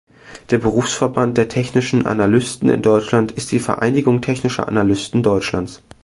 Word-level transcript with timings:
Der 0.49 0.57
Berufsverband 0.57 1.37
der 1.37 1.47
Technischen 1.47 2.07
Analysten 2.07 2.69
in 2.69 2.81
Deutschland 2.81 3.33
ist 3.33 3.51
die 3.51 3.59
Vereinigung 3.59 4.19
Technischer 4.23 4.67
Analysten 4.67 5.21
Deutschlands. 5.21 5.83